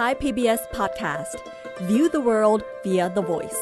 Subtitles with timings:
[0.00, 1.34] Thai PBS Podcast
[1.88, 3.60] View the world via the voice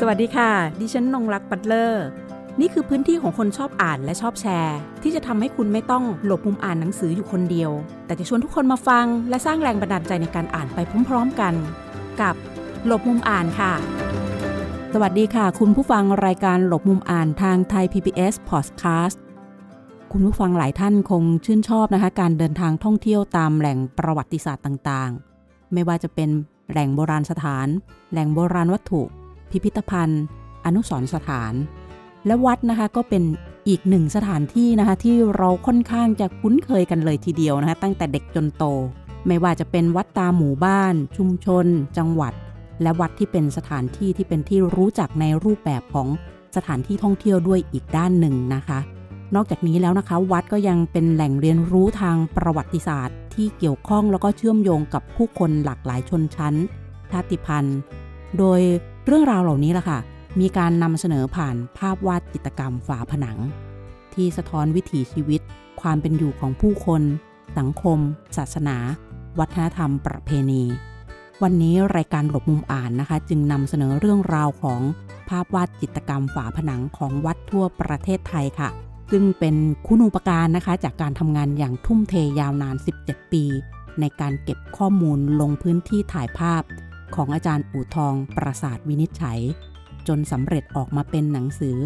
[0.00, 2.06] สวัสดีค่ะ ดิฉันนงรักปัตเลอร์
[2.60, 7.70] นี่คือพื้นที่ของคนชอบอ่านและชอบแชร์ ที่จะทำให้คุณไม่ต้องหลบมุมอ่านหนังสืออยู่คนเดียว
[8.06, 10.78] แต่จะชวนทุกคนมาฟัง และสร้างแรงบันดาลใจในการอ่านไป
[11.08, 11.54] พร้อมๆกัน
[12.20, 12.34] กับ
[12.86, 13.72] หลบมุมอ่านค่ะ
[14.94, 19.25] สวัสดีค่ะ คุณผู้ฟังรายการหลบมุมอ่านทางไทย PBS Podcast
[20.18, 26.28] คุณผู้ฟังหลายท่านคงชื่นชอบนะคะการเดินทางท่องเที่ยวตามแหล่งประวัติศาสตร์ต่างๆ ไม่ว่าจะเป็น
[26.70, 27.66] แหล่งโบราณสถาน
[28.12, 29.02] แหล่งโบราณวัตถุ
[29.50, 30.22] พิพิธภัณฑ์
[30.64, 31.52] อนุสรณ์สถาน
[32.26, 33.22] และวัดนะคะก็เป็น
[33.68, 38.64] อีกหนึ่งสถานที่นะคะที่เราค่อนข้างจะคุ้นเคยกันเลยทีเดียวนะคะตั้งแต่เด็กจนโต
[39.26, 41.66] ไม่ว่าจะเป็นวัดตามหมู่บ้าน ชุมชน
[41.98, 42.32] จังหวัด
[42.82, 46.08] และวัดที่เป็นสถานที่ที่เป็นที่รู้จักในรูปแบบของ
[46.56, 48.80] สถานที่ท่องเที่ยวด้วยอีกด้านหนึ่งนะคะ
[49.34, 56.54] นอกจากนี้แล้วนะคะ วัดก็ยังเป็นแหล่งเรียนรู้ทางประวัติศาสตร์ ที่เกี่ยวข้องแล้วก็เชื่อมโยงกับผู้คนหลากหลายชนชั้น
[57.10, 57.78] ชาติพันธุ์
[58.38, 58.60] โดย
[59.06, 59.98] เรื่องราวเหล่านี้ล่ะค่ะ
[60.40, 63.38] มีการนำเสนอผ่านภาพวาดจิตรกรรมฝาผนัง
[64.14, 65.40] ที่สะท้อนวิถีชีวิต
[65.80, 67.02] ความเป็นอยู่ของผู้คน
[67.58, 67.98] สังคม
[68.36, 68.76] ศาสนา
[69.38, 70.62] วัฒนธรรม ประเพณี
[71.42, 74.80] วันนี้รายการหลบมุมอ่านนะคะ จึงนำเสนอเรื่องราวของ
[75.28, 78.70] ภาพวาดจิตรกรรมฝาผนังของวัดทั่วประเทศไทยค่ะ
[79.10, 83.44] ซึ่งเป็นคุณูปการนะคะ จากการทำงานอย่างทุ่มเทยาวนาน 17 ปี
[84.00, 86.62] ในการเก็บข้อมูลลงพื้นที่ถ่ายภาพ
[87.14, 89.40] ของอาจารย์อู่ทองประสาทวินิจฉัย
[90.08, 91.76] จนสำเร็จออกมาเป็นหนังสือ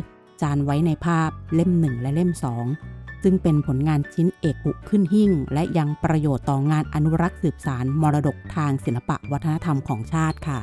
[0.43, 2.67] จานไว้ในภาพเล่มหนึ่งและเล่มสอง
[3.23, 10.61] ซึ่งเป็นผลงานชิ้นเอกอุขึ้นหิ่ง และยังประโยชน์ต่องานอนุรักษ์สืบสารมรดกทางศิลปะวัฒนธรรมของชาติค่ะ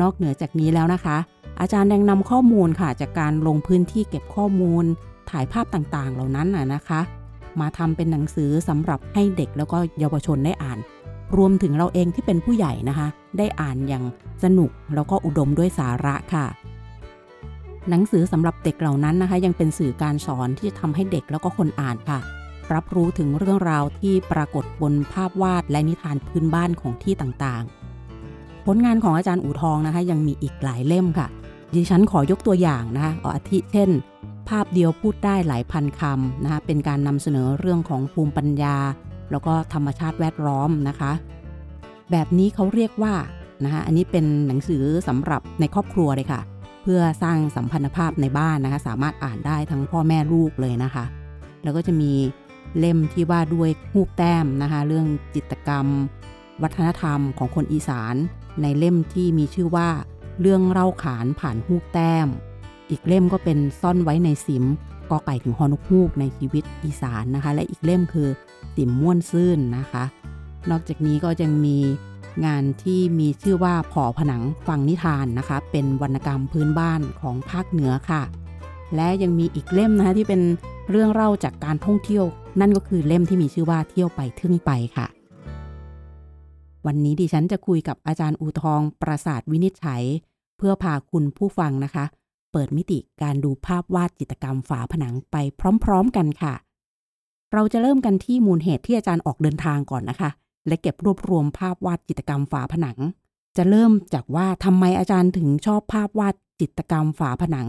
[0.00, 1.16] นอกเหนือจากนี้แล้วนะคะ
[1.60, 4.84] อาจารย์ยังนำข้อมูลค่ะ จากการลงพื้นที่เก็บข้อมูล
[5.30, 7.00] ถ่ายภาพต่างๆ เหล่านั้นน่ะนะคะ
[7.60, 10.78] มาทำเป็นหนังสือสำหรับให้เด็กแล้วก็เยาวชนได้อ่าน
[11.36, 14.04] รวมถึงเราเองที่เป็นผู้ใหญ่นะคะ ได้อ่านอย่าง
[14.44, 16.46] สนุกแล้วก็อุดมด้วยสาระค่ะ
[17.88, 22.18] หนังสือสำหรับเด็กเหล่านั้นนะคะ ยังเป็นสื่อการสอนที่จะทำให้เด็กแล้วก็คนอ่านค่ะ
[22.74, 31.28] รับรู้ถึงเรื่องราวที่ปรากฏบนภาพวาดและนิทานพื้นบ้านของที่ต่างๆ ผลงานของอาจารย์อู่ทองนะคะ ยังมีอีกหลายเล่มค่ะ
[31.74, 33.90] ดิฉันขอยกตัวอย่างนะคะอาทิเช่น
[34.48, 38.76] ภาพเดียวพูดได้หลายพันคำนะคะเป็นการนำเสนอเรื่องของภูมิปัญญา
[39.30, 41.12] แล้วก็ธรรมชาติแวดล้อมนะคะ
[42.10, 43.14] แบบนี้เขาเรียกว่า
[43.64, 46.40] นะคะอันนี้เป็นหนังสือสำหรับในครอบครัวเลยค่ะ
[46.82, 51.04] เพื่อสร้างสัมพันธภาพในบ้านนะคะ สามารถอ่านได้ทั้งพ่อแม่ลูกเลยนะคะ
[51.62, 52.12] แล้วก็จะมี
[52.78, 55.86] เล่มที่ว่าด้วยรูปแต้มนะคะ เรื่องจิตกรรม
[56.62, 58.14] วัฒนธรรมของคนอีสาน
[58.62, 59.88] ในเล่มที่มีชื่อว่า
[60.40, 62.28] เรื่องเล่าขานผ่านรูปแต้ม
[62.90, 64.64] อีกเล่มก็เป็นซ่อนไว้ในสิม
[65.10, 68.28] กอไก่ถึงฮอนุกฮูกในชีวิตอีสานนะคะ และอีกเล่มคือ
[68.76, 70.04] สิมม่วนซื่นนะคะ
[70.70, 71.78] นอกจากนี้ก็ยังมี
[72.46, 78.22] งานที่มีชื่อว่าผอผนังฟังนิทานนะคะ เป็นวรรณกรรมพื้นบ้านของภาคเหนือค่ะ
[78.94, 80.40] และยังมีอีกเล่มนะคะที่เป็น
[80.90, 82.24] เรื่องเล่าจากการท่องเที่ยว
[82.60, 85.06] นั่นก็คือเล่มที่มีชื่อว่าเที่ยวไปทึ่งไปค่ะ
[86.86, 90.02] วันนี้ดิฉันจะคุยกับอาจารย์อูทอง ประสาทวินิจฉัย
[90.60, 92.04] เพื่อพาคุณผู้ฟังนะคะ
[92.52, 95.36] เปิดมิติการดูภาพวาดจิตรกรรมฝาผนังไป
[95.84, 96.54] พร้อมๆกันค่ะ
[97.52, 100.30] เราจะเริ่มกันที่มูลเหตุที่อาจารย์ออกเดินทางก่อนนะคะ
[100.66, 102.98] และเก็บรวบรวมภาพวาดจิตรกรรมฝาผนัง
[103.56, 107.68] จะเริ่มจากว่าทำไมอาจารย์ถึงชอบภาพวาดจิตรกรรมฝาผนัง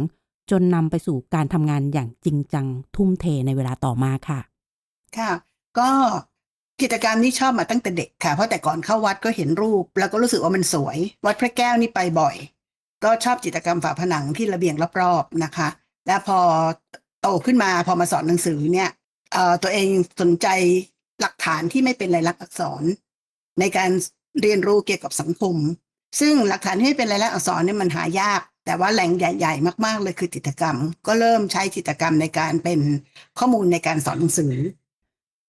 [0.51, 2.65] จนนำไปสู่การทำงานอย่างจริงจัง
[2.95, 4.39] ทุ่มเทในเวลาต่อมาค่ะ
[5.17, 5.31] ค่ะ
[5.79, 5.89] ก็
[6.81, 12.35] กิจกรรมนี้ชอบมาตั้งแต่เด็กค่ะ เพราะแต่ก่อนเข้าวัดก็เห็นรูป แล้วก็รู้สึกว่ามันสวย วัดพระแก้วนี่ไปบ่อย
[13.03, 15.67] ก็ชอบจิตรกรรมฝาผนังที่ระเบียงรอบๆนะคะ
[16.07, 16.39] และพอ
[17.21, 18.89] โตขึ้นมาพอมาสอนหนังสือเนี่ย
[19.63, 19.87] ตัวเอง
[20.21, 20.47] สนใจ
[21.21, 22.83] หลักฐานที่ไม่เป็นลายลักษณ์อักษร
[23.59, 23.89] ในการ
[24.41, 25.55] เรียนรู้เกี่ยวกับสังคม
[26.19, 32.79] ซึ่งหลักฐานที่ไม่เป็นลายลักษณ์อักษรเนี่ยมันหายาก แต่ว่าแหล่งใหญ่ ๆ มากๆ เลยคือจิตกรรม ก็เริ่มใช้จิตกรรมในการเป็น
[33.37, 34.53] ข้อมูลในการสอนหนังสือ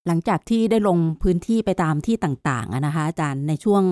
[0.06, 3.82] หลังจากที่ได้ลงพื้นที่ไปตามที่ต่างๆนะคะอาจารย์ในช่วง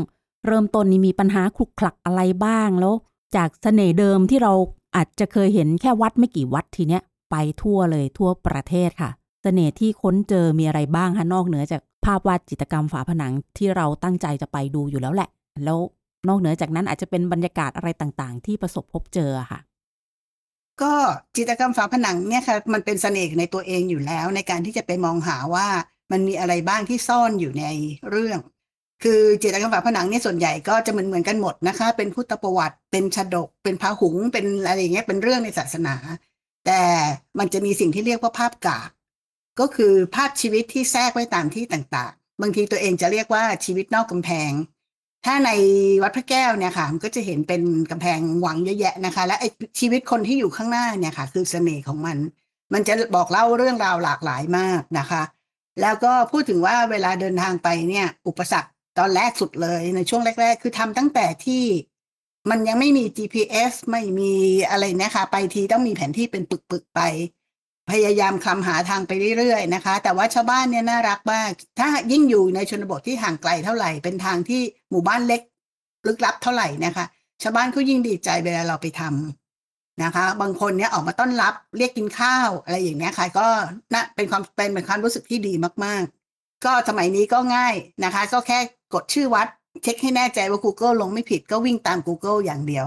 [0.46, 2.94] เริ่มต้นนี้มีปัญหาคลุกคลักอะไรบ้างแล้ว
[3.37, 4.53] จากเสน่ห์เดิมที่เรา
[4.97, 9.11] อาจจะเคยเห็นแค่วัดไม่กี่วัดทีเนี้ยไปทั่วเลยทั่วประเทศค่ะ
[9.43, 15.29] เสน่ห์ที่ค้นเจอมีอะไรบ้างคะนอกเหนือจากภาพวาดจิตรกรรมฝาผนังที่เราตั้งใจจะไปดูอยู่แล้วแหละ
[15.65, 15.79] แล้ว
[16.29, 19.61] นอกเหนือจากนั้นอาจจะเป็นบรรยากาศอะไรต่างๆ ที่ประสบพบเจอค่ะ
[20.83, 20.93] ก็
[21.37, 25.67] จิตรกรรมฝาผนังเนี่ยค่ะมันเป็นเสน่ห์ในตัวเองอยู่แล้ว ในการที่จะไปมองหาว่า
[26.12, 27.65] มันมีอะไรบ้างที่ซ่อนอยู่ใน
[28.11, 28.38] เรื่อง
[29.02, 35.94] คือเจตรกรรมฝาผนังเนี่ยส่วนใหญ่ก็จะเหมือนเหมือนกันหมดนะคะ เป็นพุทธประวัติ เป็นชาดก เป็นพาหุง เป็นอะไรอย่างเงี้ย เป็นเรื่องในศาสนา
[36.67, 36.81] แต่
[37.38, 38.91] มันจะมีสิ่งที่เรียกว่าภาพกาก
[39.61, 44.52] ก็คือภาพชีวิตที่แทรกไว้ตามที่ต่างๆ บางทีตัวเองจะเรียกว่าชีวิตนอกกำแพง
[45.25, 45.50] ถ้าใน
[46.02, 49.44] วัดพระแก้วเนี่ยค่ะ มันก็จะเห็นเป็นกำแพงหวังเยอะแยะนะคะ และไอ
[49.81, 52.17] ชีวิตคนที่อยู่ข้างหน้าเนี่ยค่ะ คือเสน่ห์ของมัน
[52.73, 55.23] มันจะบอกเล่าเรื่องราวหลากหลายมากนะคะ
[55.81, 58.70] แล้วก็พูดถึงว่าเวลาเดินทางไปเนี่ย อุปสรรค
[59.00, 61.64] ตอนแรกสุดเลยในช่วงแรก ๆ คือทำตั้งแต่ที่
[62.50, 64.32] มันยังไม่มี GPS ไม่มี
[64.70, 67.00] อะไรนะคะไปทีต้องมีแผนที่เป็นปึกๆไป
[67.91, 75.43] พยายามคลำหาทางไปเรื่อยๆนะคะ แต่ว่าชาวบ้านเนี่ยน่ารักมากถ้ายิ่งอยู่ในชนบทที่ห่างไกลเท่าไหร่ เป็นทางที่หมู่บ้านเล็ก
[76.06, 77.05] ลึกลับเท่าไหร่นะคะ
[77.43, 83.47] ชาวบ้านเขายิ่งดีใจเวลาเราไปทำนะคะ บางคนเนี่ยออกมาต้อนรับเรียกกินข้าวอะไรอย่างเนี้ยค่ะก็
[83.93, 85.52] น่าเป็นความเป็นเป็นความรู้สึกที่ดี
[85.85, 86.02] มาก
[86.35, 87.75] ๆ ก็สมัยนี้ก็ง่าย
[88.05, 88.58] นะคะ ก็แค่
[88.94, 89.46] กดชื่อวัด
[89.82, 92.87] เช็คให้แน่ใจว่า Google ลงไม่ผิดก็วิ่งตาม Google อย่างเดียว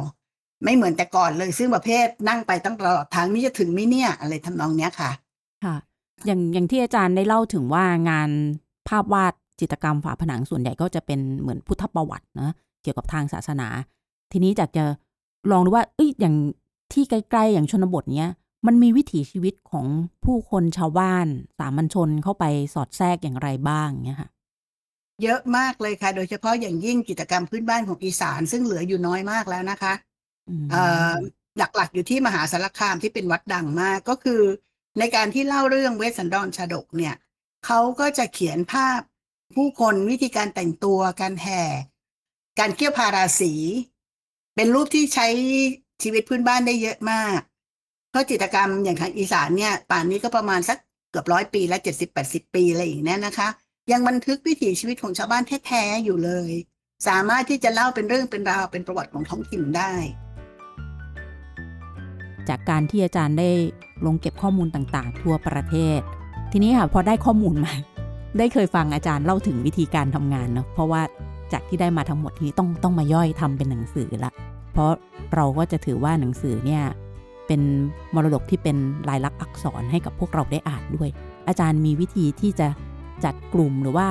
[0.64, 5.12] ไม่เหมือนแต่ก่อนเลยซึ่งประเภทนั่งไปตั้งตลอดทางนี้จะถึงไหมเนี่ย อะไรทำนองเนี้ยค่ะ
[5.64, 5.76] ค่ะ
[6.26, 8.30] อย่างอย่างที่อาจารย์ได้เล่าถึงว่างาน
[8.88, 12.52] ภาพวาดจิตรกรรมฝาผนังส่วนใหญ่ก็จะเป็นเหมือนพุทธประวัตินะ
[12.84, 13.68] เกี่ยวกับทางศาสนา
[14.32, 14.86] ทีนี้จากจะ
[15.52, 16.36] ลองดูว่าเอ้ยอย่าง
[16.94, 18.32] ที่ไกล้ๆอย่างชนบทเนี้ย
[18.66, 19.86] มันมีวิถีชีวิตของ
[20.26, 21.26] ผู้คนชาวบ้าน
[21.60, 24.30] สามัญชนเข้าไปสอดแทรกอย่างไรบ้างเนี้ยค่ะ
[25.24, 29.94] เยอะมากเลยค่ะ โดยเฉพาะอย่างยิ่งกิจกรรมพื้นบ้านของอีสาน ซึ่งเหลืออยู่น้อยมากแล้วนะคะ
[30.50, 30.84] อืมเอ่
[31.14, 31.16] อ
[31.58, 34.42] หลักๆอยู่ที่มหาสารคามที่เป็นวัดดังมากก็คือ
[35.00, 37.16] ในการที่เล่าเรื่องเวสสันดรชาดกเนี่ย
[37.66, 39.00] เขาก็จะเขียนภาพ
[39.56, 41.64] ผู้คนวิธีการแต่งตัวการแห่
[42.60, 43.54] การเกี่ยวพาราสี
[44.56, 45.28] เป็นรูปที่ใช้
[46.04, 47.40] ชีวิตพื้นบ้านได้เยอะมาก
[48.10, 50.78] เพราะจิตรกรรมอย่างทางอีสานเนี่ยป่านนี้ก็ประมาณสัก
[51.12, 53.48] เกือบร้อยปีและเจ็ดสิบแปดสิบปีอะไรอย่างนี้นะคะ
[53.92, 56.52] ยังบันทึกวิถีชีวิตของชาวบ้านแท้ๆอยู่เลย
[57.08, 59.94] สามารถที่จะเล่าเป็นเรื่องเป็นราวเป็นประวัติของท้องถิ่นได้
[62.50, 63.50] จากการที่อาจารย์ได้
[64.06, 66.00] ลงเก็บข้อมูลต่างๆ ทั่วประเทศ
[66.52, 67.74] ทีนี้ค่ะพอได้ข้อมูลมา
[68.38, 71.02] ได้เคยฟังอาจารย์เล่าถึงวิธีการทำงานเนาะเพราะว่า
[71.54, 74.32] จากที่ได้มาทั้งหมดทีนี้ต้องต้องมาย่อยทำเป็นหนังสือละ
[74.74, 74.92] เพราะ
[75.36, 76.84] เราก็จะถือว่าหนังสือเนี่ย
[77.48, 77.62] เป็น
[78.16, 78.78] มรดกที่เป็น
[79.10, 81.10] ลายลักษณ์อักษรให้กับพวกเราได้อ่านด้วย
[81.48, 82.68] อาจารย์มีวิธีที่จะ
[83.24, 84.08] จัดกลุ่มหรือว่า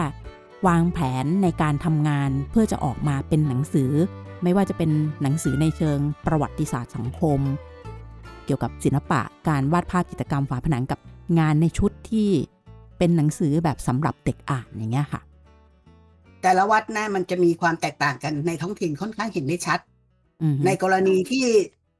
[0.66, 3.90] วางแผนในการทำงานเพื่อจะออกมาเป็นหนังสือ
[4.42, 4.90] ไม่ว่าจะเป็น
[5.22, 7.40] หนังสือในเชิงประวัติศาสตร์สังคม
[8.44, 11.00] เกี่ยวกับศิลปะการวาดภาพจิตรกรรมฝาผนังกับ
[11.38, 12.28] งานในชุดที่
[12.98, 15.20] เป็นหนังสือแบบสำหรับเด็กอ่านอย่างเงี้ยค่ะ
[16.42, 19.78] แต่ละวัดนะมันจะมีความแตกต่างกันในท้องถิ่นค่อนข้างเห็นได้ชัด
[20.42, 21.44] อืมในกรณีที่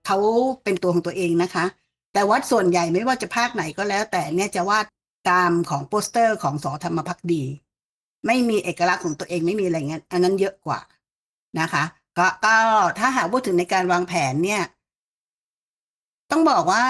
[0.07, 0.19] เขา
[0.65, 1.65] เป็นตัวของตัวเองนะคะ
[2.13, 4.85] แต่วัดส่วนใหญ่ไม่ว่าจะภาคไหนก็แล้ว แต่เนี่ยจะวาด
[5.31, 7.45] ตามของโปสเตอร์ของสอธรรมพักดี
[8.27, 10.81] ไม่มีเอกลักษณ์ของตัวเองไม่มีอะไรเงี้ยอันนั้นเยอะกว่า
[11.61, 11.85] นะคะ
[12.19, 12.57] ก็ก็
[12.99, 14.63] ถ้าหากพูดถึงในการวางแผนเนี่ย
[16.31, 16.85] ต้องบอกว่า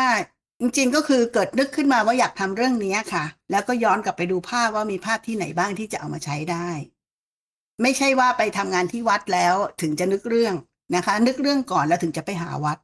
[0.61, 6.69] จริงๆก็คือเกิดนึกขึ้นมาว่าอยากทำเรื่องนี้ค่ะ แล้วก็ย้อนกลับไปดูภาพว่ามีภาพที่ไหนบ้างที่จะเอามาใช้ได้
[7.83, 10.55] ไม่ใช่ว่าไปทำงานที่วัดแล้วถึงจะนึกเรื่อง
[10.97, 12.79] นะคะ นึกเรื่องก่อนแล้วถึงจะไปหาวัด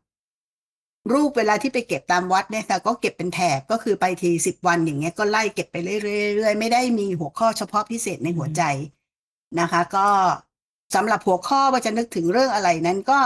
[1.13, 8.63] รูปเวลาที่ไปเก็บตามวัดเนี่ยค่ะก็เก็บเป็นแถบก็คือไปทีสิบวันอย่างเงี้ยก็ไล่เก็บไปเรื่อยๆไม่ได้มีหัวข้อเฉพาะพิเศษในหัวใจ
[9.61, 10.07] นะคะ ก็
[10.95, 13.21] สำหรับหัวข้อว่าจะนึกถึงเรื่องอะไรนั้นก็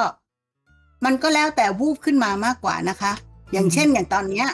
[1.04, 3.12] มันก็แล้วแต่วูบขึ้นมามากกว่านะคะ
[3.52, 4.48] อย่างเช่นอย่างตอนเนี้ย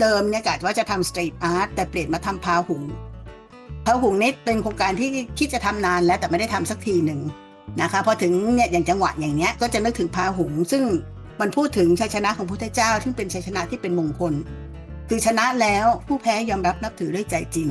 [0.00, 2.82] เดิมเนี่ยกะว่าจะทำสตรีทอาร์ตแต่เปลี่ยนมาทำพาหุง
[3.84, 7.20] พาหุงนี่เป็นโครงการที่คิดจะทำนานแล้วแต่ไม่ได้ทำสักทีหนึ่ง
[7.80, 10.84] นะคะพอถึงเนี่ยอย่างจังหวะอย่างเนี้ยก็จะนึกถึงพาหุงซึ่ง
[11.40, 14.34] มันพูดถึงชัยชนะของพระพุทธเจ้าซึ่งเป็นชัยชนะที่เป็นมงคล
[15.08, 17.68] คือชนะแล้วผู้แพ้ยอมรับนับถือด้วยใจจริง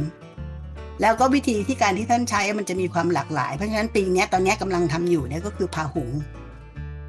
[1.02, 6.10] แล้วก็วิธีที่การที่ท่านใช้มันจะมีความหลากหลาย เพราะฉะนั้นปีนี้ตอนนี้ยกำลังทำอยู่เนี่ยก็คือพาหุง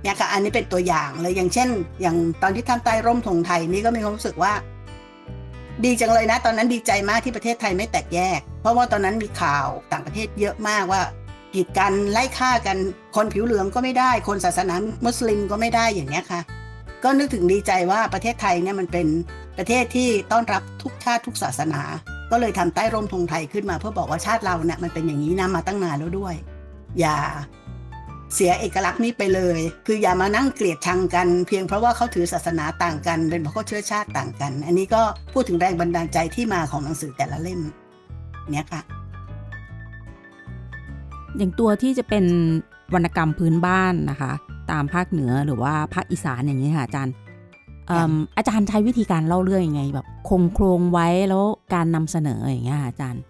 [0.03, 1.69] เนี่ยค่ะอันนี้เป็นตัวอย่างเลยอย่างเช่น
[2.03, 4.53] อย่างตอนที่ทำใต้ร่มธงไทยนี่ก็มีความรู้สึกว่า
[5.85, 11.01] ดีจังเลยนะ ตอนนั้นดีใจมากที่ประเทศไทยไม่แตกแยก เพราะว่าตอนนั้นมีข่าวต่างประเทศเยอะมากว่า
[11.55, 12.79] กีดกันไล่ฆ่ากัน
[13.17, 16.41] คนผิวเหลืองก็ไม่ได้ คนศาสนามุสลิมก็ไม่ได้อย่างเนี้ยค่ะ
[17.05, 19.07] ก็นึกถึงดีใจว่าประเทศไทยเนี่ยมันเป็น
[19.59, 21.83] ประเทศที่ต้อนรับทุกชาติทุกศาสนา
[22.31, 26.35] ก็เลยทำใต้ร่มธงไทยขึ้นมา เพื่อบอกว่าชาติเราเนี่ยมันเป็นอย่างนี้นะมาตั้งนานแล้วด้วย
[27.01, 27.19] อย่า
[28.35, 37.61] เสียเอกลักษณ์นี้ไปเลย คืออย่ามานั่งเกลียดชังกัน เพียงเพราะว่าเขาถือศาสนาต่างกัน เป็นเพราะเขาเชื้อชาติต่างกัน อันนี้ก็พูดถึงแรงบันดาลใจที่มาของหนังสือแต่ละเล่ม
[38.51, 38.81] เนี่ยค่ะ
[41.39, 42.25] อย่างตัวที่จะเป็น
[42.95, 44.33] วรรณกรรมพื้นบ้านนะคะ
[44.71, 47.15] ตามภาคเหนือหรือว่าภาคอีสานอย่างนี้ค่ะอาจารย์
[47.89, 53.23] เอิ่มอาจารย์ใช้วิธีการเล่าเรื่องยังไง แบบคงโครงไว้แล้วการนำเสนออย่างเงี้ยค่ะอาจารย์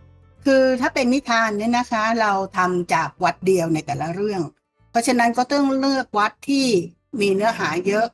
[0.45, 4.43] คือถ้าเป็นนิทานเนี่ยนะคะ เราทำจากวัดเดียวในแต่ละเรื่อง
[4.91, 6.67] เพราะฉะนั้นก็ต้องเลือกวัดที่
[7.21, 8.07] มีเนื้อหาเยอะ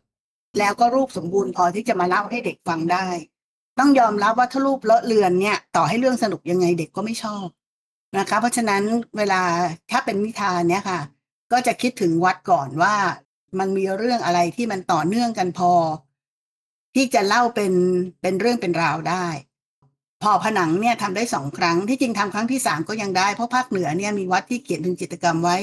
[0.59, 3.07] แล้วก็รูปสมบูรณ์พอที่จะมาเล่าให้เด็กฟังได้
[3.78, 7.47] ต้องยอมรับว่าถ้ารูปเลอะเลือนเนี่ย ต่อให้เรื่องสนุกยังไงเด็กก็ไม่ชอบ
[8.16, 8.82] นะคะ เพราะฉะนั้น
[9.16, 9.42] เวลา
[9.90, 11.00] ถ้าเป็นนิทานเนี่ยค่ะ
[11.52, 12.94] ก็จะคิดถึงวัดก่อนว่า
[13.58, 15.72] มันมีเรื่องอะไรที่มันต่อเนื่องกันพอ
[16.94, 17.72] ที่จะเล่าเป็น
[18.22, 19.26] เป็นเรื่องเป็นราวได้
[20.22, 25.56] พอผนังเนี่ยทำได้สองครั้งที่จริงทำครั้งที่สามก็ยังได้เพราะภาคเหนือเนี่ยมีวัดที่เขียนถึงจิตรกรรมไว้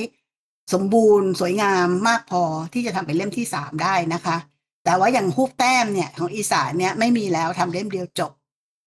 [0.73, 4.37] สมบูรณ์ สวยงามมากพอที่จะทำเป็นเล่มที่สามได้นะคะ
[4.85, 8.31] แต่ว่าอย่างฮูบแต้มเนี่ยของอีสานเนี่ยไม่มีแล้วทำเล่มเดียวจบ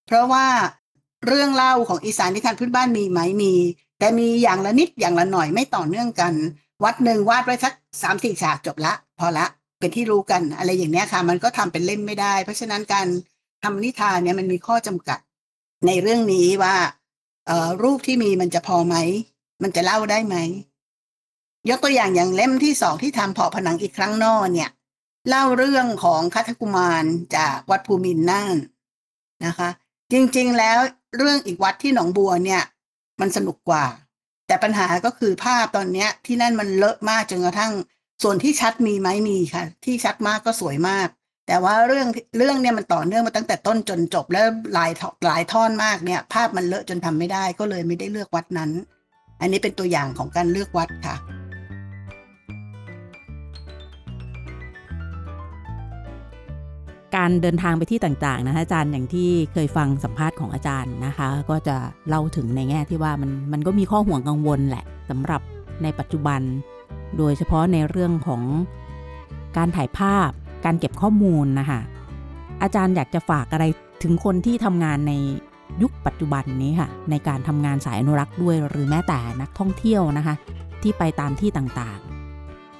[0.06, 0.46] เพราะว่า
[1.26, 3.54] เรื่องเล่าของอีสานที่ทานพื้นบ้านมีไหมมี
[3.98, 6.32] แต่มีอย่างละนิดอย่างละหน่อยไม่ต่อเนื่องกัน
[6.84, 9.46] วัดหนึ่งวาดไว้สักสามสี่ฉากจบละ พอละ
[9.78, 13.06] เป็นที่รู้กันอะไรอย่างเนี้ยค่ะ มันก็ทำเป็นเล่มไม่ได้ เพราะฉะนั้นการ
[13.62, 15.18] ทำนิทานเนี่ยมันมีข้อจำกัด
[15.86, 16.74] ในเรื่องนี้ว่า
[17.46, 18.96] เอ่อรูปที่มีมันจะพอไหม
[19.62, 20.36] มันจะเล่าได้ไหม
[21.70, 24.70] ยกตัวอย่างอย่างเล่มที่สองที่ทำเพาผนังอีกครั้งนอกเนี่ย
[25.28, 27.04] เล่าเรื่องของคัทกุมาร
[27.36, 28.56] จากวัดภูมินน่าน
[29.46, 29.68] นะคะ
[30.12, 30.78] จริง ๆ แล้ว
[31.16, 32.62] เรื่องอีกวัดที่หนองบัวเนี่ย
[33.20, 33.84] มันสนุกกว่า
[34.46, 37.72] แต่ปัญหาก็คือภาพตอนเนี้ย ที่นั่นมันเลอะมากจนกระทั่ง
[38.22, 41.08] ส่วนที่ชัดมีไหมมีค่ะ ที่ชัดมากก็สวยมาก
[41.46, 44.90] แต่ว่าเรื่องเรื่องเนี่ยมันต่อเนื่องมาตั้งแต่ต้นจนจบแล้วหลาย
[45.26, 48.70] หลายท่อนมากเนี่ย ภาพมันเลอะจนทำไม่ได้ก็เลยไม่ได้เลือกวัดนั้น
[49.40, 51.37] อันนี้เป็นตัวอย่างของการเลือกวัดค่ะ
[57.16, 61.76] การเดินทางไปที่ต่างๆนะคะอาจารย์อย่างที่เคยฟังสัมภาษณ์ของอาจารย์นะคะ ก็จะ
[62.08, 65.40] เล่าถึงในแง่ที่ว่ามันมันก็มีข้อห่วงกังวลแหละสำหรับ
[65.82, 66.40] ในปัจจุบัน
[67.18, 68.42] โดยเฉพาะในเรื่องของ
[69.56, 70.30] การถ่ายภาพ
[70.64, 71.80] การเก็บข้อมูลนะคะ
[72.62, 73.64] อาจารย์อยากจะฝากอะไร
[74.02, 75.12] ถึงคนที่ทำงานใน
[75.82, 80.34] ยุคปัจจุบันนี้ค่ะ ในการทำงานสายอนุรักษ์ด้วยหรือแม้แต่นักท่องเที่ยวนะคะ
[80.82, 81.97] ที่ไปตามที่ต่างๆ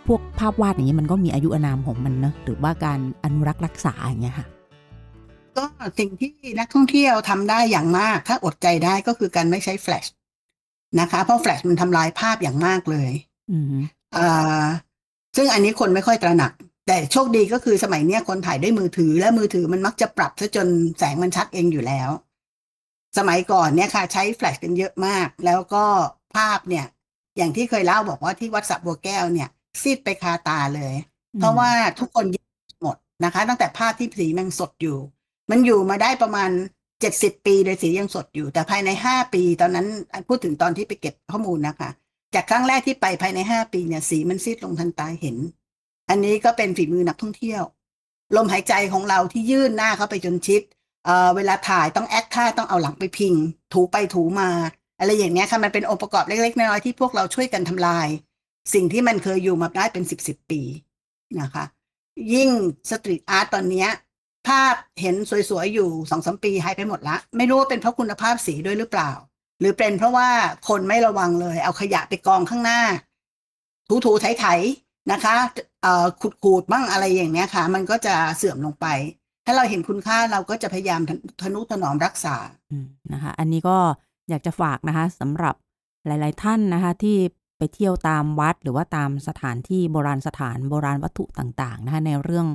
[0.09, 4.47] พวกภาพวาดอย่างนี้มันก็มีอายุอานามของมันเนอะหรือว่าการอนุรักษ์รักษาอย่างเงี้ยค่ะ
[5.57, 5.65] ก็
[5.99, 10.07] สิ่งที่นักท่องเที่ยวทำได้อย่างมาก ถ้าอดใจได้ก็คือการไม่ใช้แฟลช
[11.01, 13.11] นะคะ เพราะแฟลชมันทำลายภาพอย่างมากเลย
[13.51, 13.67] อืม
[14.17, 14.65] อ่า
[15.37, 16.53] ซึ่งอันนี้คนไม่ค่อยตระหนัก
[16.87, 22.11] แต่โชคดีก็คือสมัยเนี้ยคนถ่ายด้วยมือถือ และมือถือมันมักจะปรับซะจนแสงมันชัดเองอยู่แล้ว
[23.19, 25.85] สมัยก่อนเนี่ยค่ะ ใช้แฟลชกันเยอะมาก แล้วก็
[26.37, 26.87] ภาพเนี่ย
[27.37, 29.49] อย่างที่เคยเล่าบอกว่าที่วัดสระบัวแก้วเนี่ย
[29.83, 30.95] ซีดไปคาตาเลย
[31.39, 31.71] เพราะว่า
[32.01, 32.45] ทุกคนยึด
[32.83, 34.99] หมดนะคะ ตั้งแต่ภาพที่สีมันสดอยู่
[35.51, 36.51] มันอยู่มาได้ประมาณ
[37.01, 39.87] เจ็ดสิบปีเลยสียังสดอยู่ แต่ภายในห้าปี ตอนนั้น
[40.29, 41.91] พูดถึงตอนที่ไปเก็บข้อมูลนะคะ
[42.35, 45.37] จากครั้งแรกที่ไปภายในห้าปีเนี่ยสีมันซีดลงทันตาเห็น
[46.11, 47.63] อันนี้ก็เป็นฝีมือนักท่องเที่ยว
[48.37, 50.63] ลมหายใจของเราที่ยื่นหน้าเข้าไปจนชิด
[51.05, 53.35] เอ่อเวลาถ่ายต้องแอคท่าต้องเอาหลังไปพิง
[53.73, 54.51] ถูไปถูมา
[54.99, 58.09] อะไรอย่างเงี้ยค่ะมันเป็นองค์ประกอบเล็กๆน้อยๆที่พวกเราช่วยกันทำลาย
[58.75, 60.61] สิ่งที่มันเคยอยู่มาได้เป็นสิบสิบปี
[61.41, 61.65] นะคะ
[62.35, 62.51] ยิ่ง
[62.91, 63.87] street art ตอนนี้
[64.49, 65.15] ภาพเห็น
[65.51, 69.11] สวยๆ อยู่สองสามปีหายไปหมดละ ไม่รู้ว่าเป็นเพราะคุณภาพสีด้วยหรือเปล่า
[69.61, 70.29] หรือเป็นเพราะว่า
[70.69, 72.81] คนไม่ระวังเลย เอาขยะไปกองข้างหน้า
[74.05, 75.35] ถูๆไถๆนะคะ
[75.83, 76.07] เอ่อ
[76.45, 78.87] ขูดๆบ้างอะไรอย่างเนี้ยค่ะ มันก็จะเสื่อมลงไป
[79.47, 81.01] ถ้าเราเห็นคุณค่าเราก็จะพยายาม
[81.43, 82.37] ทนุถนอมรักษา
[83.13, 83.77] นะคะ อันนี้ก็
[84.29, 85.55] อยากจะฝากนะคะสำหรับ
[86.07, 87.17] หลาย ๆ ท่านนะคะ ที่
[87.59, 92.47] ไปเที่ยวตามวัดหรือว่าตามสถานที่โบราณสถานโบราณวัตถุต่างๆนะคะในเรื่อง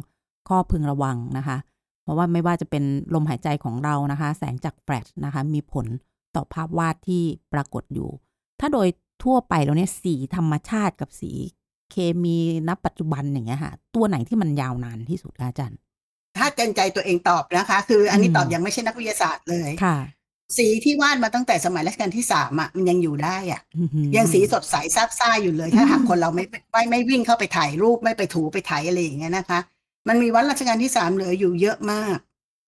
[0.50, 1.58] ข้อพึงระวังนะคะ
[2.04, 2.84] เพราะว่าไม่ว่าจะเป็น
[3.14, 5.86] ลมหายใจของเรานะคะ แสงจากแฟลชนะคะ มีผล
[6.36, 8.10] ต่อภาพวาดที่ปรากฏอยู่
[8.60, 8.88] ถ้าโดย
[9.24, 11.32] ทั่วไปแล้วเนี่ยสีธรรมชาติกับสี
[11.92, 15.80] เคมีณปัจจุบันอย่างเงี้ยค่ะ ตัวไหนที่มันยาวนานที่สุดคะอาจารย์
[16.38, 19.98] ถ้าเกรงใจตัวเองตอบนะคะ คืออันนี้อืมตอบยังไม่ใช่นักวิทยาศาสตร์เลยค่ะ
[20.58, 29.60] สีที่วาดมาตั้งแต่สมัยรัชกาลที่สามอะมันยังอยู่ได้อะอื้อหือยังสีสดใสซาบซ่าอยู่เลยถ้าหากคนเราไม่ไม่ไม่วิ่งเข้าไปถ่ายรูปไม่ไปถูไปถ่ายอะไรอย่างเงี้ยนะคะ
[30.08, 32.18] มันมีวัดรัชกาลที่สามเหลืออยู่เยอะมาก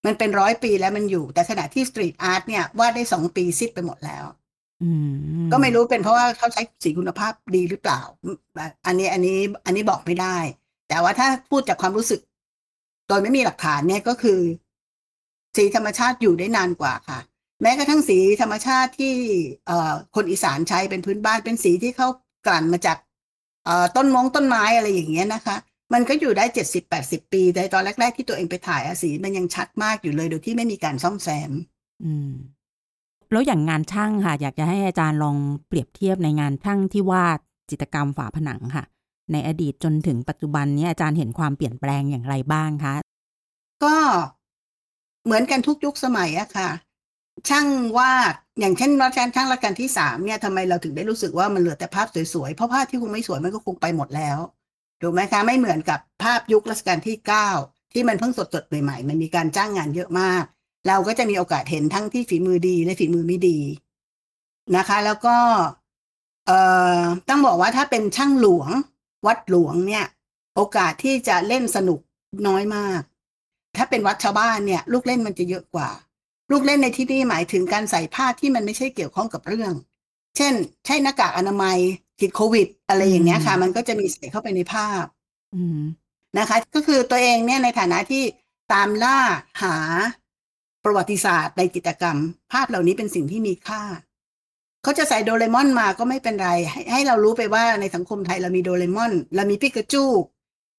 [0.06, 4.26] มันเป็นร้อยปีแล้วมันอยู่ แต่ขณะที่ street art เนี่ยวาดได้สองปีซีดไปหมดแล้ว
[4.84, 4.90] อื
[5.46, 8.02] มก็ไม่รู้เป็นเพราะว่าเขาใช้สีคุณภาพดีหรือเปล่า
[8.86, 10.38] อันนี้อันนี้อันนี้บอกไม่ได้
[10.90, 12.22] แต่ว่าถ้าพูดจากความรู้สึก
[13.08, 14.40] โดยไม่มีหลักฐานเนี่ยก็คือ
[15.56, 17.20] สีธรรมชาติอยู่ได้นานกว่าค่ะ
[17.66, 19.16] แม้กระทั่งสีธรรมชาติที่
[19.68, 22.08] เอ่อคนอีสานใช้เป็นพื้นบ้านเป็นสีที่เขา
[22.48, 22.98] กลั่นมาจาก
[23.66, 25.56] เอ่อต้นมงต้นไม้อะไรอย่างเงี้ยนะคะ
[25.94, 31.52] มันก็อยู่ได้เจ็ดสิบแปดสิบปีแต่ตอนแรก ๆ ที่ตัวเองไปถ่ายอะสีมันยังชัดมากอยู่เลยโดยที่ไม่มีการซ่อมแซม
[32.04, 32.32] อืม
[33.32, 38.84] แล้วอย่างงานช่างค่ะ อยากจะให้อาจารย์ลองเปรียบเทียบในงานช่างที่วาดจิตรกรรมฝาผนังค่ะ
[39.32, 42.96] ในอดีตจนถึงปัจจุบันนี้อาจารย์เห็นความเปลี่ยนแปลงอย่างไรบ้างคะ
[43.84, 43.96] ก็
[45.26, 46.70] เหมือนกันทุกยุคสมัยอะค่ะ
[47.50, 54.38] ช่างวาดอย่างเช่นรัชกาลช่างรัชกาลที่สามเนี่ยทำไมเราถึงได้รู้สึกว่ามันเหลือแต่ภาพสวยๆเพราะภาพที่คงไม่สวยมันก็คงไปหมดแล้ว
[55.02, 57.50] ถูกไหมคะไม่เหมือนกับภาพยุครัชกาลที่เก้า
[57.94, 60.44] ที่มันเพิ่งสดๆใหม่ๆมันมีการจ้างงานเยอะมาก
[60.88, 63.60] เราก็จะมีโอกาสเห็นทั้งที่ฝีมือดีและฝีมือไม่ดี
[64.76, 65.36] นะคะ แล้วก็
[66.46, 66.60] เอ่
[67.00, 68.70] อต้องบอกว่าถ้าเป็นช่างหลวง
[69.28, 70.06] วัดหลวงเนี่ย
[70.56, 72.00] โอกาสที่จะเล่นสนุก
[72.48, 73.02] น้อยมาก
[73.78, 75.90] ถ้าเป็นวัดชาวบ้านเนี่ย ลูกเล่นมันจะเยอะกว่า
[76.52, 79.74] ลูกเล่นในที่นี้หมายถึงการใส่ผ้าที่มันไม่ใช่เกี่ยวข้องกับเรื่อง
[80.38, 80.54] เช่น
[80.86, 81.78] ใช่หน้ากากอนามัย
[82.22, 85.06] ติดโควิด อะไรอย่างเงี้ยค่ะ มันก็จะมีใส่เข้าไปในภาพ
[85.56, 85.80] อืม
[86.38, 88.24] นะคะ ก็คือตัวเองเนี่ยในฐานะที่
[88.74, 89.18] ตามล่า
[89.64, 89.76] หา
[90.84, 92.18] ประวัติศาสตร์ในกิจกรรม
[92.52, 93.84] ภาพเหล่านี้เป็นสิ่งที่มีค่า
[94.84, 100.06] เขาจะใส่โดเรมอนมาก็ไม่เป็นไร ให้ให้เรารู้ไปว่าในสังคมไทยเรามีโดเรมอน เรามีปิกาจู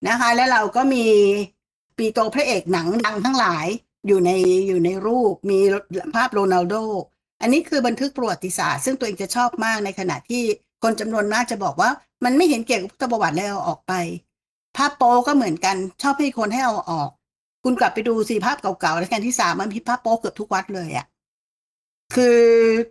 [0.08, 1.04] นะคะ แล้วเราก็มี
[1.96, 3.66] ปีโตพระเอกหนังดังทั้งหลาย
[4.06, 4.30] อยู่ใน
[4.68, 5.58] อยู่ในรูปมี
[6.16, 6.74] ภาพโรนัลโด
[7.40, 10.42] อันนี้คือบันทึกประวัติศาสตร์ ซึ่งตัวเองจะชอบมากในขณะที่
[10.82, 11.90] คนจำนวนมากจะบอกว่า
[12.24, 13.92] มันไม่เห็นเกี่ยวกับพุทธประวัติแล้วออกไป
[14.76, 17.10] ภาพโป๊ก็เหมือนกันชอบให้คนให้เอาออก
[17.64, 21.06] คุณกลับไปดูสิภาพเก่าๆรัชกาลที่สามมันมีภาพโป๊เกือบทุกวัดเลยอะ
[22.14, 22.40] คือ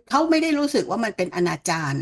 [0.08, 1.94] เขาไม่ได้รู้สึกว่ามันเป็นอนาจาร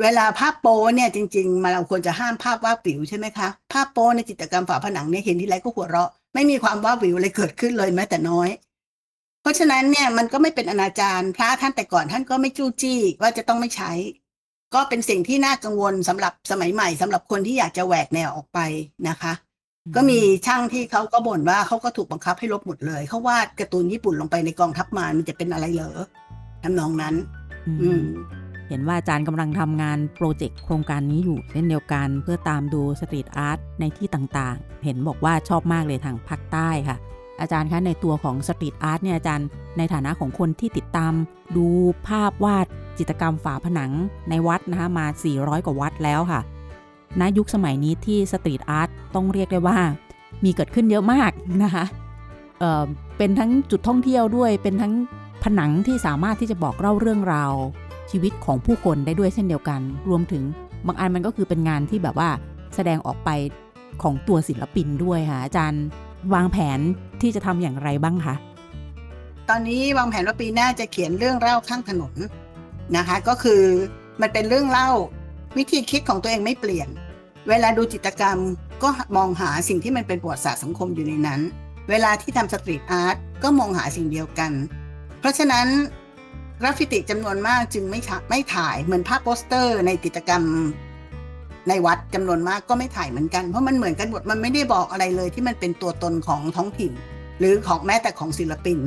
[0.00, 8.48] เวลาภาพโป๊เนี่ยจริง ๆ มาเราควรจะห้ามภาพวาดวิวใช่ไหมคะ ภาพโป๊ในจิตรกรรมฝาผนังเนี่ยเห็นทีไรก็หัวเราะ ไม่มีความวาดวิวอะไรเกิดขึ้นเลยแม้แต่น้อย
[9.40, 13.92] เพราะฉะนั้นเนี่ยมันก็ไม่เป็นอนาจารพระท่านแต่ก่อนท่านก็ไม่จู้จี้ว่าจะต้องไม่ใช้
[14.74, 18.58] ก็เป็นสิ่งที่น่ากังวลสำหรับสมัยใหม่สำหรับคนที่อยากจะแหวกแนวออกไป
[19.08, 19.32] นะคะ
[19.96, 25.98] ก็มีช่างที่เขาก็บ่นว่าเขาก็ถูกบังคับให้ลบหมดเลยเขาวาดการ์ตูนญี่ปุ่นลงไปในกองทัพมารมันจะเป็นอะไรเหรอ
[26.62, 27.14] ทำนองนั้น
[27.66, 28.02] อืมอืม
[28.68, 36.96] เห็นว่าอาจารย์กำลังทำงานโปรเจกต์โครงการนี้อยู่เช่นเดียวกัน เพื่อตามดู street art ในที่ต่างๆ เห็นบอกว่าชอบมากเลยทางภาคใต้ค่ะ
[37.40, 39.46] อาจารย์คะในตัวของ street art เนี่ยอาจารย์
[39.78, 41.12] ในฐานะของคนที่ติดตาม
[41.56, 41.66] ดู
[42.06, 42.66] ภาพวาด
[42.98, 43.90] จิตรกรรมฝาผนัง
[44.28, 45.06] ในวัดนะคะมา
[45.36, 46.40] 400 กว่าวัดแล้วค่ะ
[47.20, 49.78] ณยุคสมัยนี้ที่สตรีทอาร์ตต้องเรียกได้ว่า
[50.44, 51.30] มีเกิดขึ้นเยอะมาก
[51.62, 51.84] นะคะ
[52.60, 54.94] เเป็นทั้งจุดท่องเที่ยวด้วย เป็นทั้ง
[55.42, 57.52] ผนังที่สามารถที่จะบอกเล่าเรื่องราว
[58.10, 60.42] ชีวิตของผู้คนได้ด้วยเช่นเดียวกัน รวมถึง
[60.86, 62.30] บางอันมันก็คือเป็นงานที่แบบว่า
[62.74, 63.30] แสดงออกไป
[64.02, 65.84] ของตัวศิลปินด้วยค่ะอาจารย์
[66.34, 66.80] วางแผน
[67.20, 68.34] ที่จะทำอย่างไรบ้างคะ
[69.48, 72.14] ตอนนี้วางแผนว่าปีหน้าจะเขียนเรื่องเล่าข้างถนน
[72.96, 73.62] นะคะ ก็คือ
[74.20, 74.88] มันเป็นเรื่องเล่า
[75.56, 76.88] วิธีคิดของตัวเองไม่เปลี่ยน
[77.48, 78.38] เวลาดูจิตรกรรม
[78.82, 81.40] ก็มองหาสิ่งที่มันเป็นประวัติศาสตร์สังคมอยู่ในนั้น
[81.90, 84.52] เวลาที่ทำ street art ก็มองหาสิ่งเดียวกัน
[85.20, 85.66] เพราะฉะนั้น
[86.60, 90.42] กราฟฟิติจำนวนมากจึงไม่ไม่ถ่ายเหมือนภาพโปสเตอร์ในจิตรกรรม
[91.68, 96.92] ในวัดจำนวนมากก็ไม่ถ่ายเหมือนกันเพราะมันเหมือนกันหมดมันไม่ได้บอกอะไรเลยที่มันเป็นตัวตนของท้องถิ่น
[97.38, 98.78] หรือของแม้แต่ของศิลปิน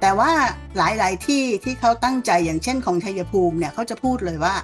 [0.00, 0.32] แต่ว่า
[0.76, 4.54] หลายๆที่ที่เขาตั้งใจอย่างเช่นของชัยภูมิเนี่ยเขาจะพูดเลยว่า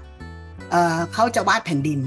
[0.70, 2.00] เเขาจะวาดแผ่นดิน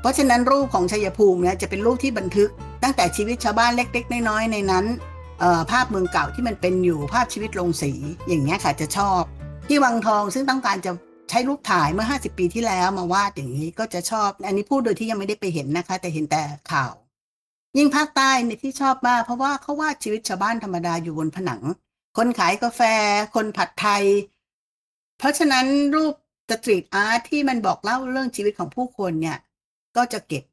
[0.00, 2.50] เพราะฉะนั้นรูปของชัยภูมิเนี่ยจะเป็นรูปที่บันทึก
[2.82, 4.84] ตั้งแต่ชีวิตชาวบ้านเล็ก ๆ น้อยๆในนั้น
[5.70, 7.92] ภาพเมืองเก่าที่มันเป็นอยู่ภาพชีวิตลงสี
[8.28, 9.22] อย่างเงี้ยค่ะจะชอบ
[9.68, 10.92] ที่วังทองซึ่งต้องการจะ
[11.30, 16.42] ใช้รูปถ่ายเมื่อ 50 ปีที่แล้วมาวาดอย่างนี้ก็จะชอบ อันนี้พูดโดยที่ยังไม่ได้ไปเห็นนะคะ แต่เห็นแต่
[16.72, 16.92] ค่ะ
[17.76, 21.62] ยิ่งภาคใต้เนี่ยที่ชอบมากเพราะว่าเขาวาดชีวิตชาวบ้านธรรมดาอยู่บนผนัง
[22.16, 22.80] คนขายกาแฟ
[23.34, 24.04] คนผัดไทย
[25.18, 26.14] เพราะฉะนั้นรูป
[26.50, 29.38] street art ที่มันบอกเล่าเรื่องชีวิตของผู้คนเนี่ย
[29.96, 30.44] ก็จะเก็บ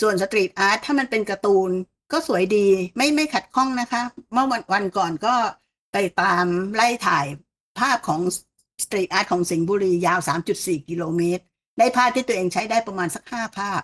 [0.00, 1.70] ส่วน street art ถ้ามันเป็นการ์ตูน
[2.12, 5.34] ก็สวยดีไม่ไม่ขัดข้องนะคะ เมื่อวันวันก่อนก็
[5.92, 6.44] ไปตาม
[6.74, 7.26] ไล่ถ่าย
[7.78, 8.20] ภาพของ
[8.84, 10.18] street art ของสิงห์บุรียาว
[10.54, 11.42] 3.4 กิโลเมตร
[11.78, 13.80] ได้ภาพที่ตัวเองใช้ได้ประมาณสักห้าภาพ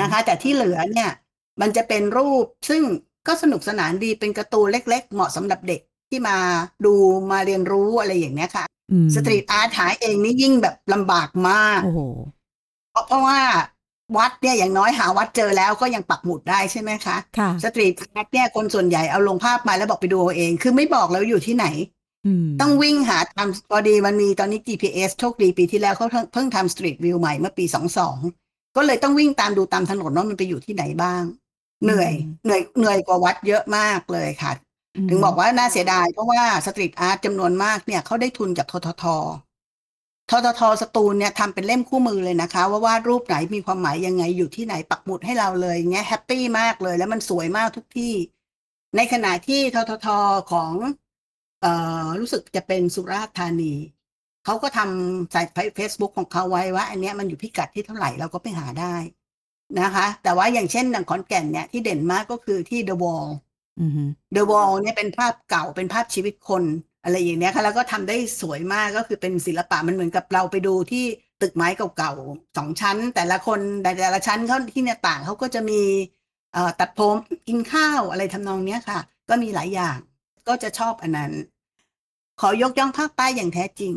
[0.00, 1.10] นะคะ แต่ที่เหลือเนี่ย
[1.60, 2.82] มันจะเป็นรูปซึ่ง
[3.26, 6.36] ก็สนุกสนานดีเป็นการ์ตูนเล็ก ๆ เหมาะสำหรับเด็กที่มา
[6.84, 6.94] ดู
[7.30, 12.00] มาเรียนรู้อะไรอย่างเนี้ยค่ะอืม street art หาเองนี่ยิ่งแบบลำบากมากโอ้โห
[12.90, 13.40] เพราะเพราะว่า
[14.16, 21.66] วัดเนี่ยอย่างน้อยหาวัดเจอแล้วก็ยังปักหมุดได้ใช่ไหมคะค่ะ street art เนี่ยคนส่วนใหญ่เอาลงภาพมาแล้วบอกไปดูเอาเอง คือไม่บอกแล้วอยู่ที่ไหน
[22.26, 27.64] อืมต้องวิ่งหาตามพอดีมันมีตอนนี้ GPS โชคดีปีที่แล้วเขาเพิ่งเพิ่งทำ street view ใหม่เมื่อปี
[28.20, 31.22] 22ก็เลยต้องวิ่งตามดูตามถนนว่ามันไปอยู่ที่ไหนบ้าง
[31.84, 32.12] เหนื่อย
[32.44, 34.52] เหนื่อยเหนื่อยกว่าวัดเยอะมากเลยค่ะ
[35.08, 39.04] ถึงบอกว่าน่าเสียดายเพราะว่า street art จำนวนมากเนี่ยเขาได้ทุนจากททท
[40.30, 48.14] ทททสตูลเนี่ยทำเป็นเล่มคู่มือเลยนะคะ ว่าวาดรูปไหนมีความหมายยังไงอยู่ที่ไหนปักหมุดให้เราเลยเงี้ย happy มากเลย แล้วมันสวยมากทุกที่
[48.96, 50.08] ในขณะที่ททท
[50.52, 50.72] ของ
[51.60, 51.72] เอ่
[52.04, 53.74] อรู้สึกจะเป็นสุราษฎร์ธานี
[54.44, 55.42] เขาก็ทำใส่
[55.76, 58.94] เฟซบุ๊กของเขาไว้ว่า อันเนี้ยมันอยู่พิกัดที่เท่าไหร่เราก็ไปหาได้
[59.80, 63.28] นะคะ แต่ว่าอย่างเช่นดังขอนแก่นเนี่ยที่เด่นมากก็คือที่ The Wall
[63.80, 63.90] อืม
[64.36, 66.62] The Wall เนี่ยเป็นภาพเก่าเป็นภาพชีวิตคน
[67.04, 71.04] อะไรอย่างเนี้ยค่ะแล้วก็ทำได้สวยมากก็คือเป็นศิลปะมันเหมือนกับเราไปดูที่
[71.42, 75.80] ตึกไม้เก่าๆสองชั้น แต่ละคนแต่ละชั้นเขาที่เนี่ยต่างเขาก็จะมี
[76.52, 77.16] เอ่อตัดผม
[77.48, 79.98] กินข้าวอะไรทำนองเนี้ยค่ะ ก็มีหลายอย่าง
[80.48, 81.32] ก็จะชอบอันนั้น
[82.40, 83.94] ขอยกย่องภาคใต้อย่างแท้จริง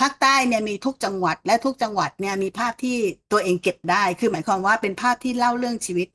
[0.00, 2.96] ภาคใต้เนี่ยมีทุกจังหวัดและทุกจังหวัดเนี่ยมีภาพที่
[3.32, 6.08] ตัวเองเก็บได้ คือหมายความว่าเป็นภาพที่เล่าเรื่องชีวิต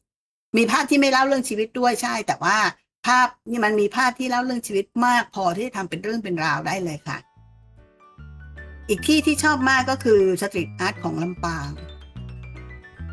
[0.57, 2.57] มีภาพที่ไม่เล่าเรื่องชีวิตด้วยใช่ แต่ว่า
[3.05, 7.17] ภาพนี่มันมีภาพที่เล่าเรื่องชีวิตมาก พอที่จะทำเป็นเรื่องเป็นราวได้เลยค่ะ
[8.89, 11.69] อีกที่ที่ชอบมากก็คือสตรีทอาร์ตของลำปาง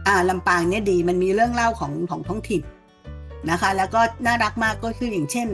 [0.06, 2.62] อ่าลำปางเนี่ยดีมันมีเรื่องเล่าของของท้องถิ่น
[3.50, 5.48] นะคะ แล้วก็น่ารักมากก็คืออย่างเช่น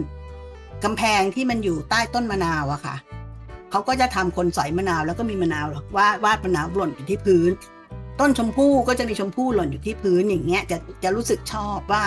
[0.85, 2.97] กำแพงที่มันอยู่ใต้ต้นมะนาวอะค่ะ
[3.71, 5.67] เขาก็จะทำคนสอยมะนาวแล้วก็มีมะนาว
[5.97, 7.51] วาดวาดมะนาวหล่นอยู่ที่พื้น
[8.21, 12.05] ต้นชมพู่ก็จะมีชมพู่หล่นอยู่ที่พื้นอย่างเงี้ยจะจะรู้สึกชอบว่า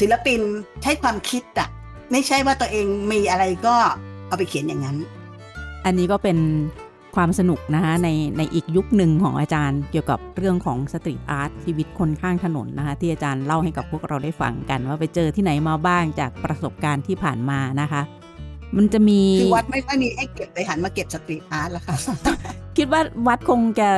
[0.00, 0.40] ศิลปิน
[0.82, 1.68] ใช้ความคิดอะ
[2.12, 3.74] ไม่ใช่ว่าตัวเองมีอะไรก็
[4.26, 4.96] เอาไปเขียนอย่างนั้น
[5.86, 6.38] อันนี้ก็เป็น
[7.16, 18.02] ความสนุกนะคะในในอีกยุคหนึ่งของอาจารย์เกี่ยวกับเรื่องของ street art ชีวิตคนข้างถนนนะคะที่อาจารย์เล่าให้กับพวกเราได้ฟังกัน ว่าไปเจอที่ไหนมาบ้างจากประสบการณ์ที่ผ่านมานะคะ
[18.76, 21.96] มันจะมีคือวัดไม่ค่อยมีให้เก็บเลยหันมาเก็บ street art แล้วค่ะ
[22.76, 23.88] คิดว่าวัดคงจะ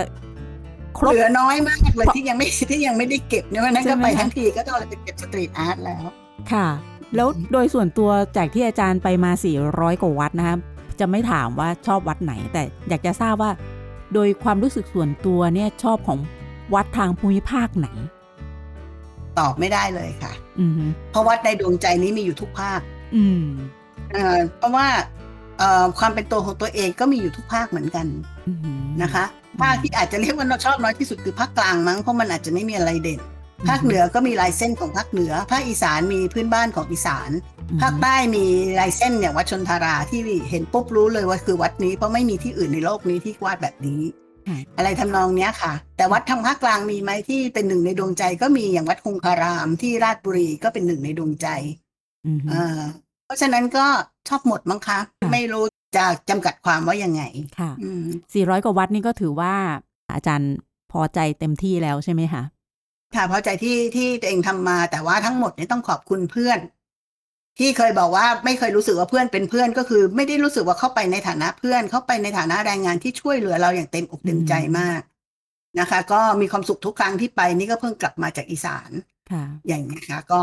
[0.99, 6.03] ครบ เหลือน้อยมากเลยที่ยังไม่ที่ยังไม่ได้เก็บเนี่ยวันนั้นใช่ก็ไหมไปคะทั้งทีก็ต้องเอาไปเก็บ street art แล้ว
[6.53, 6.67] ค่ะ
[7.17, 9.31] แล้วโดยส่วนตัวจากที่อาจารย์ไปมา
[9.67, 10.57] 400 กว่าวัดนะคะ
[11.01, 13.51] จะไม่ถามว่าชอบวัดไหน แต่อยากจะทราบว่า
[14.15, 16.19] โดยความรู้สึกส่วนตัวเนี่ยชอบของ
[16.75, 17.89] วัดทางภูมิภาคไหน
[19.39, 20.73] ตอบไม่ได้เลยค่ะอืม
[21.11, 22.81] เพราะวัดในดวงใจนี้มีอยู่ทุกภาค
[23.17, 23.45] อืม
[24.13, 24.87] เอ่อเพราะว่า
[25.59, 28.38] เอ่อความเป็นตัวของตัวเองก็มีอยู่ทุกภาคเหมือนกันอืม
[29.03, 29.25] นะคะ
[29.61, 33.21] ภาคที่อาจจะเรียกว่าเราชอบน้อยที่สุดคือภาคกลางมั้งเพราะมันอาจจะไม่มีอะไรเด่น
[33.69, 37.31] ภาคเหนือก็มีลายเส้นของภาคเหนือ ภาคอีสานมีพื้นบ้านของอีสาน
[37.83, 38.45] ภาคใต้มี
[38.81, 44.01] ลายเส้นอย่างวัดชนทาราที่เห็นปุ๊บรู้เลยว่าคือวัดนี้เพราะไม่มีที่อื่นในโลกนี้ที่วาดแบบนี้
[44.77, 51.49] อะไรทำนองเนี้ยค่ะ แต่วัดทางภาคกลางมีไหมที่เป็นหนึ่งในดวงใจก็มีอย่างวัดคงคารามที่ราชบุรีก็เป็นหนึ่งในดวงใจ
[52.27, 52.81] อืมอ่า
[53.25, 53.87] เพราะฉะนั้นก็
[54.29, 55.65] ชอบหมดมั้งคะค่ะไม่รู้
[55.97, 57.23] จะจำกัดความว่ายังไง
[57.59, 59.55] ค่ะอืม400กว่าวัดนี่ก็ถือว่า
[60.15, 60.53] อาจารย์
[60.93, 62.43] พอใจเต็มที่แล้วใช่ไหมคะ
[63.15, 66.59] ค่ะพอใจที่ที่ตัวเองทำมา แต่ว่าทั้งหมดเนี่ยต้องขอบคุณเพื่อน
[67.59, 75.01] ที่เคยบอกว่าไม่เคยรู้สึกว่าเพื่อนเป็นเพื่อนก็คือ ไม่ได้รู้สึกว่าเข้าไปในฐานะเพื่อน เข้าไปในฐานะแรงงานที่ช่วยเหลือเราอย่างเต็มอกเต็มใจมาก
[75.81, 78.91] นะคะ ก็มีความสุขทุกครั้งที่ไปนี่ก็เพิ่งกลับมาจากอีสาน
[79.33, 80.43] ค่ะอย่างนี้ยค่ะ ก็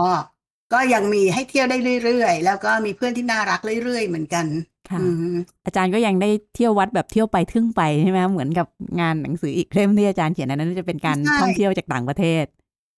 [0.73, 4.45] ก็ยังมีให้เที่ยวได้เรื่อยๆ แล้วก็มีเพื่อนที่น่ารักเรื่อยๆ เหมือนกัน
[4.89, 8.67] ค่ะอืมอาจารย์ก็ยังได้เที่ยววัดแบบเที่ยวไปทึ่งไปใช่ไหมเหมือนกับ
[8.99, 12.45] งานหนังสืออีกเล่มที่อาจารย์เขียนอันนั้นจะเป็นการใช่ท่องเที่ยวจากต่างประเทศ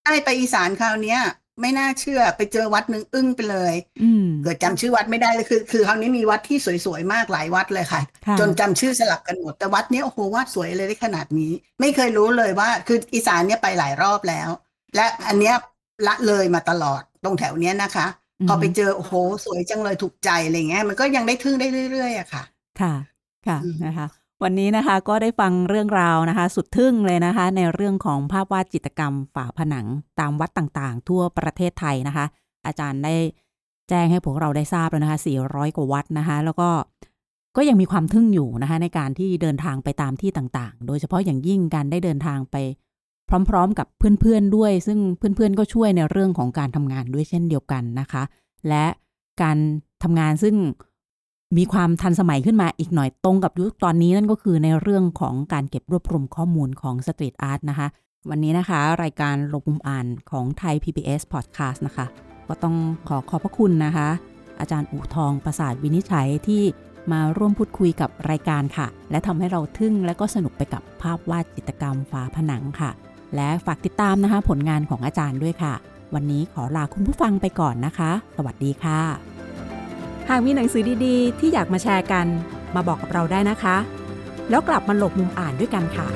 [0.04, 1.22] ใช่ไปอีสานคราวเนี้ย
[1.62, 14.50] ไม่น่าเชื่อไปเจอวัดหนึ่งอึ้งไปเลยอืมเกิดจำชื่อวัดไม่ได้เลยคือ คือคราวนี้มีวัดที่สวยๆมากหลายวัดเลยค่ะค่ะจนจำชื่อสลับกันหมดแต่วัดเนี้ยโอ้โหวาดสวยเลยได้ขนาดนี้ ไม่เคยรู้เลยว่า คืออีสานเนี้ยไปหลายรอบแล้ว
[14.96, 15.56] และอันเนี้ย
[16.08, 18.08] ละเลยมาตลอดต รงแถวเนี้ยนะคะ
[18.48, 19.14] พอไปเจอโอ้โห
[19.46, 22.44] สวยจังเลยถูกใจอะไรเงี้ยมันก็ยังได้ทึ่งได้เรื่อยๆอะค่ะ
[22.82, 22.94] ค่ะ
[23.48, 24.08] ค่ะอืมนะคะ
[24.44, 29.86] วันนี้นะคะก็ได้ฟังเรื่องราวนะคะ สุดทึ่งเลยนะคะ ในเรื่องของภาพวาดจิตรกรรมฝาผนัง
[30.20, 32.26] ตามวัดต่างๆ ทั่วประเทศไทยนะคะ
[32.66, 33.16] อาจารย์ได้
[33.90, 36.70] แจ้งให้พวกเราได้ทราบแล้วนะคะ 400 กว่าวัดนะคะ แล้วก็
[37.58, 42.56] ก็ยังมีความทึ่งอยู่นะคะ ในการที่เดินทางไปตามที่ต่างๆ โดยเฉพาะอย่างยิ่งการได้เดินทางไป
[43.50, 48.24] พร้อมๆ กับเพื่อนๆด้วย ซึ่งเพื่อนๆก็ช่วยในเรื่องของการทำงานด้วยเช่นเดียวกันนะคะ
[48.68, 48.86] และ
[49.42, 49.58] การ
[50.04, 50.56] ทำงานซึ่ง
[51.58, 57.88] มีความทันสมัยขึ้นมาอีกหน่อยตรงกับยุคตอนนี้นั่นก็คือในเรื่องของการเก็บรวบรวมข้อมูลของสตรีทอาร์ตนะคะ
[58.30, 62.06] วันนี้นะคะ รายการลงมุมอ่านของไทย PBS Podcast นะคะ
[62.48, 62.76] ก็ต้อง
[63.08, 64.08] ขอขอบพระคุณนะคะ
[64.60, 66.64] อาจารย์อู่ทองประสาทวินิจฉัยที่
[67.12, 72.92] มาร่วมพูดคุยกับรายการค่ะ และทำให้เราทึ่งและก็สนุกไปกับภาพวาดจิตรกรรมฝาผนังค่ะ
[73.36, 75.74] และฝากติดตามนะคะ ผลงานของอาจารย์ด้วยค่ะ
[76.14, 79.00] วันนี้ขอลาคุณผู้ฟังไปก่อนนะคะ สวัสดีค่ะ
[80.30, 82.26] หากมีหนังสือดีๆ ที่อยากมาแชร์กัน
[82.76, 83.78] มาบอกกับเราได้นะคะ
[84.50, 86.08] แล้วกลับมาหลบมุมอ่านด้วยกันค่ะ